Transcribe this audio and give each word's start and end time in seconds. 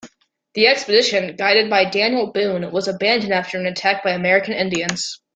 The 0.55 0.65
expedition, 0.65 1.35
guided 1.35 1.69
by 1.69 1.85
Daniel 1.85 2.31
Boone, 2.31 2.71
was 2.71 2.87
abandoned 2.87 3.33
after 3.33 3.59
an 3.59 3.67
attack 3.67 4.03
by 4.03 4.13
American 4.13 4.55
Indians. 4.55 5.21